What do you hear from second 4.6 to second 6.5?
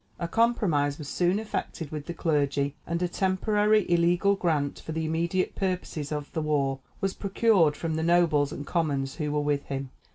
for the immediate purposes of the